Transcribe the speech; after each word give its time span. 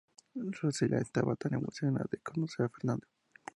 Rosella 0.33 0.97
estaba 0.97 1.35
tan 1.35 1.53
emocionada 1.53 2.07
de 2.11 2.17
conocer 2.17 2.65
a 2.65 2.69
Fernando. 2.69 3.05